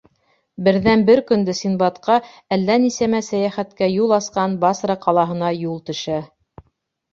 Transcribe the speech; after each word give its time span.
Берҙән-бер 0.67 1.19
көндө 1.31 1.53
Синдбадҡа 1.59 2.15
әллә 2.57 2.79
нисәмә 2.87 3.21
сәйәхәткә 3.29 3.91
юл 3.93 4.17
асҡан 4.19 4.59
Басра 4.67 4.99
ҡалаһына 5.07 5.55
юл 5.61 5.81
төшә. 5.93 6.19